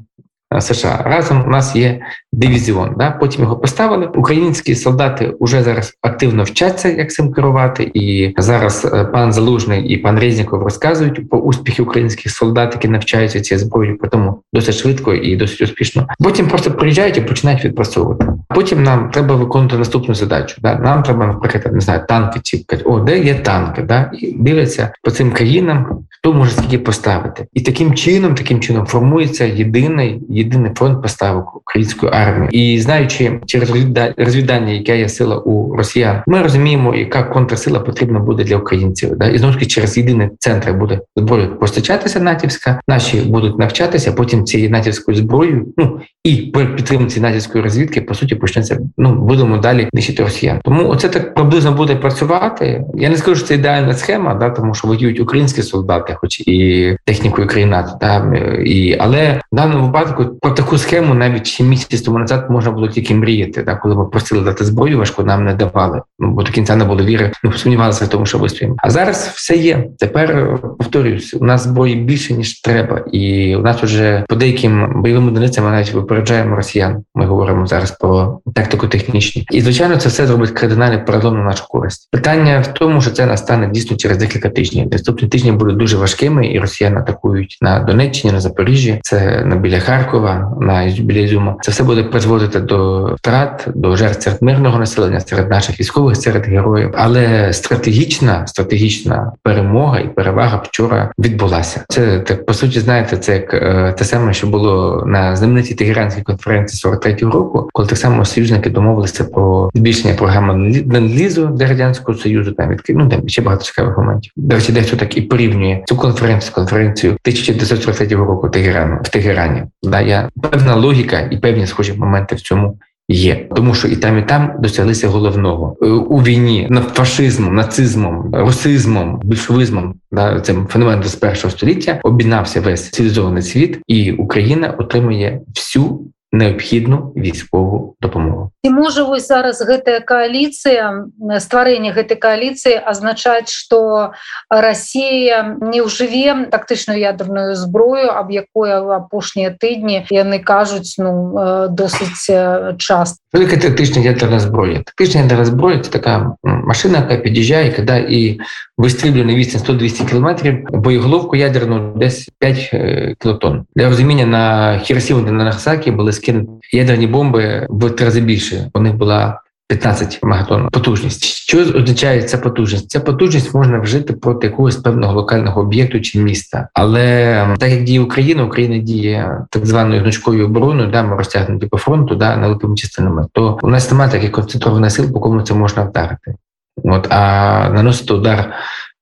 США. 0.62 1.02
Разом 1.06 1.44
у 1.48 1.50
нас 1.50 1.76
є 1.76 2.02
дивізіон. 2.34 2.94
Да? 2.98 3.12
Потім 3.12 3.42
його 3.42 3.56
поставили. 3.56 4.10
Українські 4.16 4.76
солдати 4.76 5.34
вже 5.40 5.64
зараз 5.64 5.94
активно 6.02 6.44
вчаться, 6.44 6.90
як 6.90 7.12
цим 7.12 7.34
керувати. 7.34 7.92
І 7.94 8.34
зараз 8.38 8.92
е, 8.94 9.06
пан 9.06 9.34
Залужний 9.34 9.84
і 9.88 9.98
пан 9.98 10.20
Резніков 10.20 10.64
розказують 10.64 11.30
про 11.30 11.40
успіхи 11.40 11.84
українських 11.84 12.32
солдат, 12.32 12.74
які 12.74 12.88
навчаються 12.88 13.42
цією 13.42 13.66
зброєю, 13.66 14.00
тому 14.12 14.42
досить 14.54 14.76
швидко 14.76 15.14
і 15.14 15.36
досить 15.36 15.62
успішно. 15.62 16.08
Потім 16.24 16.48
просто 16.48 16.72
приїжджають 16.72 17.18
і 17.18 17.22
починають 17.22 17.66
відпрацьовувати. 17.66 18.26
Потім 18.56 18.84
нам 18.84 19.10
треба 19.10 19.36
виконувати 19.36 19.78
наступну 19.78 20.16
задачу. 20.16 20.56
Да? 20.62 20.76
Нам 20.76 21.04
треба, 21.04 21.28
наприклад, 21.28 21.74
не 21.74 21.82
знаю, 21.82 22.02
танки 22.08 22.40
ці 22.44 22.66
о, 22.86 23.00
де 23.00 23.20
є 23.20 23.36
танки, 23.36 23.82
да? 23.82 24.12
і 24.20 24.32
дивляться 24.32 24.92
по 25.04 25.12
цим 25.12 25.32
країнам, 25.32 26.00
хто 26.10 26.34
може 26.34 26.52
скільки 26.52 26.78
поставити, 26.78 27.46
і 27.54 27.62
таким 27.62 27.94
чином, 27.94 28.36
таким 28.36 28.60
чином 28.60 28.86
формується 28.86 29.46
єдиний 29.46 30.22
єдиний 30.44 30.72
фронт 30.76 31.02
поставок 31.02 31.56
української 31.56 32.12
армії. 32.12 32.50
І 32.52 32.80
знаючи 32.80 33.40
через 33.46 33.70
розвідання, 34.18 34.72
яка 34.72 34.94
є 34.94 35.10
сила 35.10 35.38
у 35.38 35.76
росіян, 35.76 36.22
ми 36.28 36.42
розуміємо, 36.42 36.96
яка 36.96 37.24
контрсила 37.24 37.80
потрібна 37.80 38.20
буде 38.20 38.44
для 38.44 38.58
українців. 38.58 39.18
Да? 39.18 39.28
І 39.28 39.38
знову 39.38 39.54
ж 39.54 39.60
таки 39.60 39.72
через 39.72 39.98
єдиний 39.98 40.30
центр 40.40 40.74
буде 40.74 41.00
зброя 41.16 41.48
постачатися 41.48 42.20
натівська, 42.20 42.82
наші 42.88 43.22
будуть 43.22 43.60
навчатися. 43.60 44.12
Потім 44.12 44.46
цією 44.46 44.70
натівською 44.70 45.18
зброєю, 45.18 45.66
ну 45.78 46.00
і 46.24 46.36
при 46.36 46.66
підтримці 46.66 47.20
натівської 47.20 47.64
розвідки 47.64 48.02
по 48.02 48.14
суті 48.14 48.36
почнеться. 48.36 48.80
Ну 48.98 49.14
будемо 49.14 49.58
далі 49.58 49.90
нищити 49.94 50.24
росіян. 50.24 50.60
Тому 50.64 50.90
оце 50.90 51.10
так 51.10 51.36
приблизно 51.36 51.72
буде 51.72 51.96
працювати. 51.96 52.84
Я 52.96 53.10
не 53.10 53.18
скажу, 53.18 53.36
що 53.36 53.48
це 53.48 53.56
ідеальна 53.56 53.94
схема, 53.94 54.34
да, 54.36 54.50
тому 54.50 54.74
що 54.74 54.88
воюють 54.88 55.20
українські 55.20 55.62
солдати, 55.62 56.16
хоч 56.22 56.40
і 56.40 56.98
технікою 57.06 57.48
країна, 57.48 57.98
да, 58.02 58.34
і 58.66 58.98
але 59.00 59.42
в 59.52 59.56
даному 59.56 59.86
випадку 59.86 60.33
про 60.42 60.52
таку 60.52 60.78
схему 60.78 61.14
навіть 61.14 61.60
місяць 61.60 62.02
тому 62.02 62.20
назад 62.20 62.46
можна 62.50 62.72
було 62.72 62.88
тільки 62.88 63.16
мріяти. 63.16 63.64
Да, 63.64 63.76
коли 63.76 63.96
ми 63.96 64.06
просили 64.06 64.42
дати 64.42 64.66
зброю, 64.66 64.98
важко 64.98 65.24
нам 65.24 65.46
не 65.46 65.54
давали. 65.54 66.02
Ну 66.20 66.32
бо 66.32 66.44
до 66.44 66.52
кінця 66.52 66.76
не 66.76 66.86
було 66.86 67.04
віри. 67.04 67.32
Ми 67.44 67.54
сумнівалися 67.54 68.06
в 68.06 68.08
тому, 68.08 68.26
що 68.26 68.38
вистоїмо. 68.38 68.76
А 68.78 68.90
зараз 68.90 69.32
все 69.36 69.56
є. 69.56 69.88
Тепер 70.00 70.58
повторююсь, 70.78 71.34
у 71.34 71.46
нас 71.46 71.64
зброї 71.64 71.96
більше 71.96 72.34
ніж 72.34 72.62
треба, 72.62 73.06
і 73.12 73.56
у 73.56 73.60
нас 73.60 73.84
вже 73.84 74.26
по 74.30 74.36
деяким 74.36 75.02
бойовим 75.02 75.28
одиницям 75.28 75.66
навіть 75.66 75.94
випереджаємо 75.94 76.56
росіян. 76.56 77.04
Ми 77.16 77.26
говоримо 77.26 77.68
зараз 77.68 77.92
про 77.92 78.40
тактику 78.56 78.88
технічні, 78.88 79.48
і 79.52 79.62
звичайно, 79.62 79.98
це 79.98 80.10
все 80.10 80.28
зробить 80.28 80.52
кардинальний 80.52 81.06
перелом 81.06 81.38
на 81.38 81.44
нашу 81.44 81.68
користь. 81.68 82.08
Питання 82.12 82.60
в 82.60 82.74
тому, 82.74 83.02
що 83.02 83.12
це 83.12 83.26
настане 83.26 83.68
дійсно 83.68 83.98
через 83.98 84.18
декілька 84.18 84.50
тижнів. 84.50 84.88
Наступні 84.92 85.28
тижні 85.28 85.52
будуть 85.52 85.78
дуже 85.78 85.98
важкими, 85.98 86.48
і 86.48 86.60
росіяни 86.60 86.98
атакують 86.98 87.58
на 87.62 87.80
Донеччині, 87.80 88.34
на 88.34 88.40
Запоріжжі, 88.40 89.00
це 89.02 89.44
на 89.46 89.56
біля 89.56 89.80
Харкова, 89.80 90.23
на 90.62 90.94
біля 91.00 91.20
Ізюма. 91.20 91.56
Це 91.62 91.72
все 91.72 91.84
буде 91.84 92.04
призводити 92.04 92.60
до 92.60 93.06
втрат, 93.16 93.68
до 93.76 93.96
жертв 93.96 94.24
серед 94.24 94.42
мирного 94.42 94.80
населення, 94.80 95.20
серед 95.20 95.50
наших 95.50 95.80
військових, 95.80 96.18
серед 96.18 96.46
героїв. 96.46 96.94
Але 96.98 97.54
стратегічна, 97.54 98.48
стратегічна 98.48 99.32
перемога 99.44 100.00
і 100.00 100.16
перевага 100.16 100.62
вчора 100.66 101.12
відбулася. 101.20 101.86
Це 101.90 102.20
так 102.20 102.46
по 102.46 102.54
суті, 102.54 102.80
знаєте, 102.80 103.18
це 103.18 103.34
як 103.34 103.54
е, 103.54 103.94
те 103.98 104.06
саме, 104.06 104.34
що 104.34 104.48
було 104.48 105.04
на 105.06 105.36
знаменитій 105.36 105.76
Тегеранській 105.76 106.22
конференції 106.22 106.94
43-го 106.94 107.32
року, 107.32 107.70
коли 107.74 107.88
так 107.88 107.98
само 107.98 108.26
союзники 108.26 108.70
домовилися 108.70 109.24
про 109.24 109.70
збільшення 109.74 110.14
програми 110.14 110.54
ленд-лізу 110.94 111.48
для 111.48 111.68
радянського 111.68 112.18
союзу. 112.18 112.52
Там 112.52 112.70
відкрив 112.70 112.98
ну 112.98 113.10
там 113.10 113.30
ще 113.30 113.42
багато 113.42 113.64
цікавих 113.64 113.98
моментів. 113.98 114.32
До 114.36 114.56
речі, 114.56 114.72
дехто 114.72 114.98
так 114.98 115.18
і 115.18 115.22
порівнює 115.22 115.84
цю 115.86 115.96
конференцію 115.96 116.54
конференцію 116.54 117.12
1943 117.12 118.16
року 118.16 118.50
Тегерану 118.50 119.00
в 119.04 119.10
Тегерані. 119.10 119.64
Да, 119.84 120.02
я 120.02 120.13
певна 120.42 120.76
логіка 120.76 121.20
і 121.32 121.38
певні 121.38 121.68
схожі 121.68 121.94
моменти 121.94 122.36
в 122.36 122.42
цьому. 122.42 122.78
Є 123.10 123.48
тому, 123.56 123.74
що 123.74 123.88
і 123.88 123.96
там, 123.96 124.20
і 124.20 124.22
там 124.22 124.52
досяглися 124.60 125.08
головного 125.08 125.78
е, 125.82 125.86
у 125.86 126.18
війні 126.18 126.68
над 126.70 126.84
фашизмом, 126.84 127.56
нацизмом, 127.56 128.30
русизмом, 128.34 129.22
більшовизмом, 129.24 129.96
да 130.12 130.42
цим 130.42 130.68
з 131.04 131.16
першого 131.16 131.52
століття 131.52 132.00
обінався 132.04 132.62
весь 132.62 132.90
цивілізований 132.90 133.42
світ, 133.42 133.80
і 133.88 134.12
Україна 134.12 134.70
отримує 134.70 135.42
всю 135.56 136.02
необхідну 136.33 137.13
військову 137.17 137.97
допомогу 138.01 138.51
і 138.63 138.71
можа 138.71 139.05
вось 139.05 139.29
зараз 139.29 139.65
гэтая 139.65 140.05
коаліцыя 140.05 141.09
стварэнне 141.41 141.95
гэтай 141.97 142.21
коаліцыі 142.21 142.77
азначаць 142.85 143.49
что 143.49 144.13
Россия 144.53 145.57
не 145.57 145.81
ўжыве 145.81 146.53
тактычную 146.53 147.01
ядерную 147.01 147.57
зброю 147.57 148.13
аб 148.13 148.29
якой 148.29 148.77
апошнія 148.77 149.57
тыдні 149.57 150.05
яны 150.13 150.39
кажуць 150.45 151.01
ну 151.01 151.33
досыць 151.73 152.29
часто 152.77 153.25
Велика 153.33 153.57
тактична 153.57 154.03
ядерна 154.03 154.41
зброя. 154.41 154.83
Тактична 154.85 155.21
ядерна 155.21 155.45
зброя 155.45 155.79
це 155.79 155.91
така 155.91 156.33
машина, 156.43 156.99
яка 156.99 157.17
під'їжджає, 157.17 157.73
коли 157.73 157.99
і 157.99 158.41
вистрілює 158.79 159.25
на 159.25 159.35
відстань 159.35 159.77
100-200 159.77 160.09
кілометрів, 160.09 160.65
боєголовку 160.71 161.37
ядерну 161.37 161.93
десь 161.97 162.31
5 162.39 162.71
е, 162.73 163.15
кілотон. 163.19 163.65
Для 163.77 163.89
розуміння 163.89 164.27
на 164.27 164.79
Хіросіму 164.79 165.25
та 165.25 165.31
на 165.31 165.45
Нагасакі 165.45 165.91
були 165.91 166.13
скинуті 166.24 166.52
ядерні 166.72 167.08
бомби 167.08 167.68
в 167.70 167.90
три 167.90 168.06
рази 168.06 168.22
більше. 168.22 168.70
У 168.74 168.80
них 168.80 168.96
була 168.96 169.40
15 169.68 170.24
мегатон 170.24 170.70
потужність. 170.72 171.26
Що 171.26 171.60
означає 171.60 172.24
ця 172.24 172.38
потужність? 172.38 172.90
Ця 172.90 173.00
потужність 173.00 173.54
можна 173.54 173.80
вжити 173.80 174.14
проти 174.14 174.48
якогось 174.48 174.76
певного 174.76 175.14
локального 175.14 175.62
об'єкту 175.62 176.02
чи 176.02 176.20
міста. 176.20 176.68
Але 176.74 177.48
так 177.60 177.70
як 177.70 177.84
діє 177.84 178.00
Україна, 178.00 178.44
Україна 178.44 178.78
діє 178.78 179.46
так 179.50 179.66
званою 179.66 180.02
гнучкою 180.02 180.46
обороною, 180.46 180.92
да, 180.92 181.04
ми 181.04 181.16
розтягнуті 181.16 181.68
по 181.68 181.78
фронту, 181.78 182.16
да, 182.16 182.38
налипими 182.38 182.76
частинами, 182.76 183.28
то 183.32 183.60
у 183.62 183.68
нас 183.68 183.92
немає 183.92 184.12
таких 184.12 184.32
концентрованих 184.32 184.92
сил, 184.92 185.14
по 185.14 185.20
кому 185.20 185.42
це 185.42 185.54
можна 185.54 185.84
вдарити. 185.84 186.36
От, 186.84 187.08
А 187.10 187.70
наносити 187.70 188.14
удар 188.14 188.54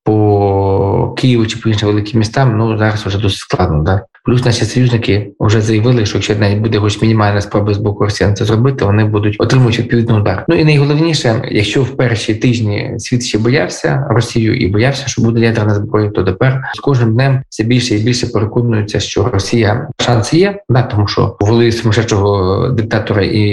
по 0.04 1.14
Києву 1.18 1.46
чи 1.46 1.58
по 1.58 1.70
іншим 1.70 1.90
великим 1.90 2.20
містам, 2.20 2.58
ну 2.58 2.78
зараз 2.78 3.06
вже 3.06 3.18
досить 3.18 3.40
складно. 3.40 3.84
Да? 3.84 4.02
Плюс 4.26 4.46
наші 4.46 4.66
союзники 4.66 5.32
вже 5.40 5.62
заявили, 5.62 6.06
що 6.06 6.18
якщо 6.18 6.36
навіть 6.36 6.60
буде 6.60 6.80
хоч 6.80 7.02
мінімальна 7.02 7.42
спроба 7.42 7.74
з 7.74 7.78
боку 7.78 8.04
росіян 8.04 8.36
це 8.36 8.46
зробити, 8.46 8.86
вони 8.86 9.06
будуть 9.06 9.36
отримувати 9.40 9.78
відповідний 9.78 10.18
удар. 10.18 10.46
Ну 10.48 10.56
і 10.56 10.64
найголовніше, 10.64 11.42
якщо 11.52 11.84
в 11.84 11.98
перші 11.98 12.36
тижні 12.36 12.94
світ 12.98 13.24
ще 13.24 13.38
боявся 13.38 14.08
Росію 14.10 14.56
і 14.56 14.68
боявся, 14.68 15.08
що 15.08 15.22
буде 15.22 15.40
ядерна 15.40 15.76
зброя, 15.76 16.10
то 16.10 16.24
тепер 16.24 16.62
з 16.76 16.80
кожним 16.80 17.14
днем 17.14 17.42
все 17.50 17.64
більше 17.64 17.96
і 17.96 18.04
більше 18.04 18.28
переконуються, 18.28 19.00
що 19.00 19.30
Росія 19.34 19.88
шанс 20.00 20.34
є, 20.34 20.60
да, 20.70 20.82
тому 20.82 21.08
що 21.08 21.36
голові 21.40 21.72
сумасшедшого 21.72 22.68
диктатора 22.68 23.24
і 23.24 23.44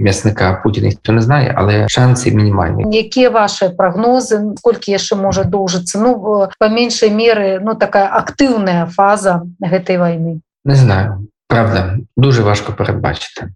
м'ясника 0.00 0.60
Путіна 0.64 0.86
ніхто 0.86 1.12
не 1.12 1.22
знає, 1.22 1.54
але 1.56 1.88
шанси 1.88 2.30
мінімальні. 2.30 2.96
Які 2.96 3.28
ваші 3.28 3.68
прогнози? 3.78 4.40
Скільки 4.56 4.98
ще 4.98 5.16
може 5.16 5.44
довжитися? 5.44 5.97
Ну 5.98 6.48
по 6.60 6.68
меншій 6.68 7.10
мірі, 7.10 7.60
ну 7.62 7.74
така 7.74 8.10
активна 8.12 8.86
фаза 8.86 9.42
гэтай 9.60 9.98
війни? 9.98 10.40
Не 10.64 10.74
знаю. 10.74 11.26
Правда, 11.48 11.96
дуже 12.16 12.42
важко 12.42 12.72
передбачити. 12.72 13.48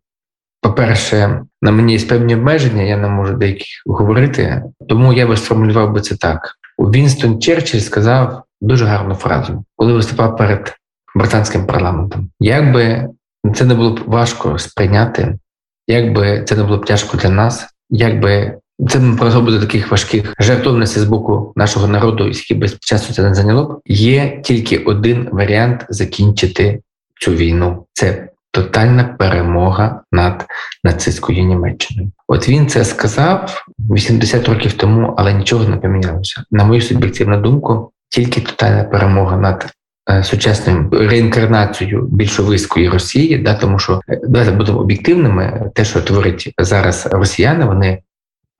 По-перше, 0.61 1.43
на 1.63 1.71
мені 1.71 1.97
є 1.97 2.07
певні 2.07 2.35
обмеження, 2.35 2.83
я 2.83 2.97
не 2.97 3.09
можу 3.09 3.35
деяких 3.35 3.67
говорити, 3.87 4.63
тому 4.89 5.13
я 5.13 5.27
би 5.27 5.37
сформулював 5.37 5.93
би 5.93 6.01
це 6.01 6.17
так. 6.17 6.55
Вінстон 6.79 7.41
Черчилль 7.41 7.81
сказав 7.81 8.43
дуже 8.61 8.85
гарну 8.85 9.15
фразу, 9.15 9.65
коли 9.77 9.93
виступав 9.93 10.37
перед 10.37 10.75
британським 11.15 11.67
парламентом. 11.67 12.31
Як 12.41 12.73
би 12.73 13.09
це 13.55 13.65
не 13.65 13.75
було 13.75 13.91
б 13.91 14.01
важко 14.07 14.59
сприйняти, 14.59 15.39
як 15.87 16.13
би 16.13 16.45
це 16.45 16.57
не 16.57 16.63
було 16.63 16.79
б 16.79 16.85
тяжко 16.85 17.17
для 17.17 17.29
нас, 17.29 17.67
якби 17.91 18.59
це 18.89 19.01
призвело 19.19 19.51
до 19.51 19.61
таких 19.61 19.91
важких 19.91 20.35
жертовностей 20.39 21.03
з 21.03 21.07
боку 21.07 21.53
нашого 21.57 21.89
народу, 21.89 22.29
і 22.29 22.35
скільки 22.35 22.61
без 22.61 22.79
часу 22.81 23.13
це 23.13 23.23
не 23.23 23.35
зайняло 23.35 23.65
б. 23.65 23.81
Є 23.87 24.41
тільки 24.45 24.79
один 24.79 25.29
варіант 25.33 25.87
закінчити 25.89 26.81
цю 27.21 27.31
війну: 27.31 27.87
це 27.93 28.29
тотальна 28.51 29.05
перемога 29.05 30.01
над 30.13 30.47
нацистською 30.85 31.45
Німеччиною. 31.45 32.11
От 32.29 32.49
він 32.49 32.69
це 32.69 32.85
сказав 32.85 33.65
80 33.79 34.49
років 34.49 34.73
тому, 34.73 35.15
але 35.19 35.35
нічого 35.35 35.65
не 35.65 35.77
помінялося. 35.77 36.45
На 36.51 36.65
мою 36.65 36.81
суб'єктивну 36.81 37.41
думку, 37.41 37.93
тільки 38.09 38.41
тотальна 38.41 38.85
перемога 38.85 39.37
над. 39.37 39.73
Е, 40.11 40.25
сучасною 40.25 40.89
реінкарнацією 40.93 42.03
більшовицької 42.03 42.89
Росії, 42.89 43.39
да 43.39 43.55
тому 43.55 43.79
що 43.79 44.01
е, 44.09 44.21
давайте 44.23 44.53
будемо 44.53 44.79
об'єктивними, 44.79 45.71
те, 45.75 45.85
що 45.85 46.01
творить 46.01 46.55
зараз 46.59 47.09
росіяни, 47.13 47.65
вони 47.65 47.99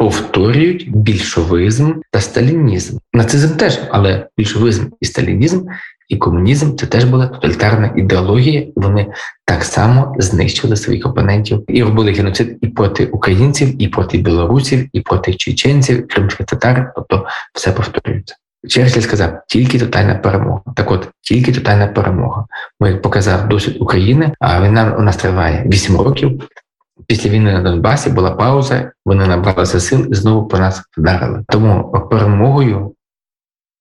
повторюють 0.03 0.97
більшовизм 0.97 1.93
та 2.11 2.21
сталінізм. 2.21 2.99
Нацизм 3.13 3.57
теж, 3.57 3.81
але 3.91 4.27
більшовизм 4.39 4.87
і 5.01 5.07
сталінізм 5.07 5.67
і 6.09 6.17
комунізм 6.17 6.77
це 6.77 6.87
теж 6.87 7.05
була 7.05 7.27
тоталітарна 7.27 7.93
ідеологія. 7.97 8.67
Вони 8.77 9.07
так 9.45 9.65
само 9.65 10.15
знищили 10.19 10.77
своїх 10.77 11.07
опонентів 11.07 11.65
і 11.69 11.83
робили 11.83 12.13
геноцид 12.13 12.59
і 12.61 12.69
проти 12.69 13.07
українців, 13.07 13.83
і 13.83 13.89
проти 13.89 14.19
білорусів, 14.19 14.89
і 14.93 15.01
проти 15.01 15.35
чеченців, 15.35 16.09
кримських 16.09 16.47
татар. 16.47 16.93
Тобто 16.95 17.27
все 17.55 17.73
повторюється. 17.73 18.37
Черчилль 18.69 19.01
сказав, 19.01 19.41
тільки 19.49 19.79
тотальна 19.79 20.15
перемога. 20.15 20.61
Так 20.77 20.91
от, 20.91 21.09
тільки 21.21 21.53
тотальна 21.53 21.87
перемога. 21.87 22.47
Як 22.81 23.03
показав 23.03 23.49
досвід 23.49 23.77
України, 23.81 24.33
а 24.41 24.63
війна 24.63 24.97
у 24.99 25.03
нас 25.03 25.17
триває 25.17 25.65
8 25.67 25.97
років. 25.97 26.43
Після 27.07 27.31
війни 27.31 27.53
на 27.53 27.61
Донбасі 27.61 28.11
була 28.11 28.31
пауза, 28.31 28.93
вони 29.05 29.27
набралися 29.27 29.81
сил 29.81 30.07
і 30.11 30.15
знову 30.15 30.49
по 30.49 30.59
нас 30.59 30.83
вдарили. 30.99 31.45
Тому 31.49 31.93
перемогою 32.11 32.93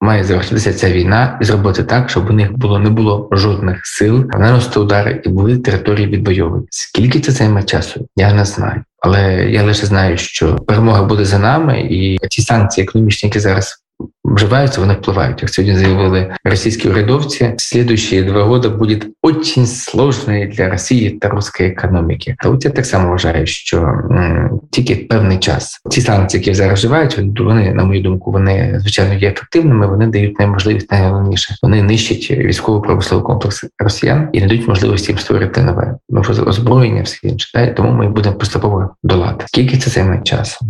має 0.02 0.24
завершитися 0.24 0.74
ця 0.74 0.92
війна 0.92 1.40
і 1.42 1.46
зробити 1.46 1.84
так, 1.84 2.10
щоб 2.10 2.30
у 2.30 2.34
них 2.34 2.58
було 2.58 2.80
не 2.80 2.90
було 2.90 3.30
жодних 3.32 3.86
сил 3.86 4.26
наносити 4.34 4.80
удари 4.80 5.22
і 5.26 5.30
були 5.30 5.58
території 5.58 6.08
відвойовані. 6.08 6.66
Скільки 6.70 7.20
це 7.20 7.32
займе 7.32 7.64
часу? 7.64 8.08
Я 8.16 8.34
не 8.34 8.46
знаю. 8.46 8.84
Але 9.00 9.50
я 9.50 9.64
лише 9.64 9.86
знаю, 9.86 10.18
що 10.18 10.56
перемога 10.56 11.04
буде 11.04 11.26
за 11.26 11.40
нами, 11.40 11.82
і 11.82 12.18
ті 12.18 12.42
санкції 12.42 12.88
економічні, 12.88 13.28
які 13.28 13.40
зараз 13.40 13.78
вживаються, 14.24 14.82
вони 14.82 14.94
впливають. 14.94 15.42
Як 15.42 15.54
сьогодні 15.54 15.78
заявили 15.78 16.34
російські 16.44 16.90
урядовці, 16.90 17.54
слідуючі 17.58 18.24
два 18.24 18.46
роки 18.46 18.70
буде 18.70 19.00
дуже 19.24 19.66
сложний 19.66 20.48
для 20.48 20.70
Росії 20.70 21.10
та 21.10 21.30
руської 21.30 21.70
економіки. 21.70 22.36
Та 22.44 22.50
от 22.50 22.66
я 22.66 22.72
так 22.72 22.86
само 22.86 23.10
вважаю, 23.10 23.46
що 23.46 23.78
м, 23.78 24.60
тільки 24.72 24.96
певний 24.96 25.38
час 25.38 25.82
ці 25.90 26.02
санкції, 26.02 26.42
які 26.42 26.54
зараз 26.54 26.80
вживають, 26.80 27.40
вони 27.40 27.74
на 27.74 27.84
мою 27.84 28.02
думку, 28.02 28.32
вони 28.32 28.78
звичайно 28.80 29.14
є 29.14 29.30
ефективними. 29.30 29.88
Вони 29.88 30.08
дають 30.08 30.40
неможливість 30.40 30.92
найголовніше. 30.92 31.56
Вони 31.64 31.84
нищать 31.84 32.32
військово 32.32 32.82
промисловий 32.82 33.26
комплекс 33.26 33.66
росіян 33.80 34.30
і 34.34 34.42
не 34.42 34.48
дають 34.48 34.68
можливості 34.68 35.12
їм 35.12 35.20
створити 35.20 35.62
нове 35.62 35.96
ну, 36.10 36.22
озброєння, 36.46 37.02
все 37.02 37.28
інше. 37.28 37.74
Тому 37.78 37.92
ми 37.92 38.10
будемо 38.10 38.36
поступово 38.36 38.96
долати. 39.04 39.46
Скільки 39.48 39.78
це 39.78 39.92
займе 39.92 40.22
часу? 40.24 40.66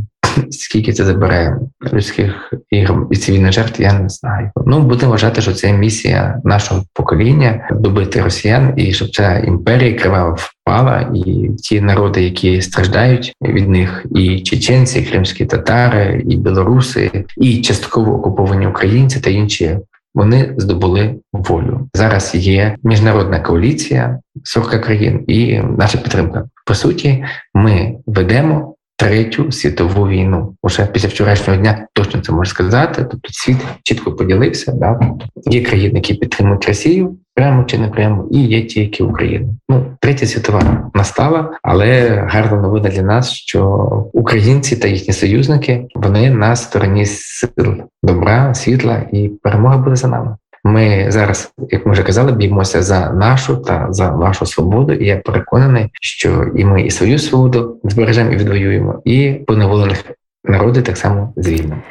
Скільки 0.50 0.94
це 0.94 1.06
забере 1.06 1.58
людських 1.94 2.54
і 2.70 3.16
цивільних 3.16 3.52
жертв, 3.52 3.82
я 3.82 3.94
не 4.00 4.10
знаю. 4.10 4.52
Ну 4.66 4.80
будемо 4.80 5.12
вважати, 5.12 5.42
що 5.42 5.54
це 5.54 5.74
місія 5.74 6.42
нашого 6.44 6.84
покоління 6.94 7.70
добити 7.72 8.22
росіян, 8.22 8.74
і 8.78 8.94
щоб 8.94 9.10
ця 9.10 9.40
імперія 9.40 9.94
крива 9.94 10.38
впала, 10.38 11.12
і 11.16 11.50
ті 11.64 11.82
народи, 11.82 12.24
які 12.24 12.62
страждають 12.62 13.34
від 13.42 13.70
них, 13.70 14.06
і 14.16 14.40
чеченці, 14.40 15.00
і 15.00 15.06
кримські 15.06 15.46
татари, 15.46 16.24
і 16.30 16.38
білоруси, 16.38 17.26
і 17.38 17.62
частково 17.62 18.16
окуповані 18.16 18.68
українці 18.68 19.20
та 19.20 19.30
інші. 19.30 19.78
Вони 20.16 20.54
здобули 20.58 21.16
волю. 21.34 21.90
Зараз 21.94 22.36
є 22.36 22.76
міжнародна 22.84 23.40
коаліція 23.40 24.20
40 24.44 24.84
країн 24.84 25.24
і 25.28 25.60
наша 25.78 25.98
підтримка. 25.98 26.46
По 26.66 26.76
суті, 26.76 27.24
ми 27.54 27.96
ведемо 28.06 28.76
третю 29.02 29.52
світову 29.52 30.08
війну. 30.08 30.56
Уже 30.64 30.86
після 30.86 31.10
вчорашнього 31.10 31.60
дня 31.60 31.88
точно 31.94 32.22
це 32.22 32.32
можна 32.32 32.46
сказати. 32.46 33.06
Тобто 33.12 33.30
світ 33.32 33.58
чітко 33.84 34.12
поділився. 34.12 34.72
Да? 34.72 35.00
Є 35.46 35.62
країни, 35.62 35.92
які 35.94 36.14
підтримують 36.14 36.68
Росію 36.68 37.18
прямо 37.36 37.64
чи 37.64 37.78
не 37.78 37.88
прямо, 37.88 38.28
і 38.32 38.44
є 38.44 38.62
ті, 38.62 38.80
які 38.80 39.04
Україну. 39.04 39.56
Ну 39.70 39.86
третя 40.02 40.26
світова 40.26 40.92
настала, 40.94 41.58
але 41.64 42.10
гарна 42.30 42.62
новина 42.62 42.90
для 42.90 43.02
нас, 43.02 43.32
що 43.32 43.66
українці 44.14 44.76
та 44.76 44.88
їхні 44.88 45.14
союзники 45.14 45.86
вони 45.96 46.32
на 46.32 46.56
стороні 46.56 47.06
сил 47.06 47.76
добра, 48.04 48.54
світла, 48.54 49.04
і 49.12 49.30
перемога 49.44 49.78
буде 49.78 49.96
за 49.96 50.08
нами. 50.08 50.36
Ми 50.65 51.07
зараз, 51.09 51.53
як 51.71 51.87
ми 51.87 51.93
вже 51.93 52.03
казали, 52.03 52.33
б'ємося 52.33 52.83
за 52.83 53.11
нашу 53.11 53.57
та 53.57 53.87
за 53.91 54.11
вашу 54.11 54.47
свободу. 54.47 54.93
І 54.93 55.07
я 55.07 55.17
переконаний, 55.17 55.91
що 56.01 56.45
і 56.57 56.65
ми 56.65 56.83
і 56.83 56.91
свою 56.91 57.19
свободу 57.19 57.81
збережемо 57.85 58.33
і 58.33 58.37
відвоюємо, 58.37 59.03
і 59.05 59.33
поневолених 59.47 60.05
народи 60.45 60.83
так 60.83 60.97
само 60.97 61.33
звільнимо. 61.37 61.83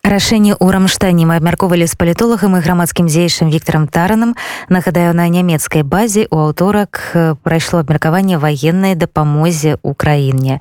Рашэнне 0.00 0.56
ў 0.56 0.66
рамштайне 0.74 1.22
мы 1.22 1.38
абмяркоўвалі 1.38 1.86
з 1.86 1.94
палітолагам 1.94 2.56
і 2.56 2.64
грамадскім 2.64 3.06
дзеячым 3.06 3.52
Віктором 3.52 3.86
таранам 3.86 4.34
нагадаю 4.66 5.14
на 5.14 5.28
нямецкай 5.30 5.84
базе 5.86 6.26
у 6.34 6.40
аўторак 6.40 7.14
прайшло 7.44 7.84
абмеркаванне 7.84 8.40
ваеннай 8.40 8.98
дапамозе 8.98 9.78
ў 9.78 9.94
краіне 9.94 10.58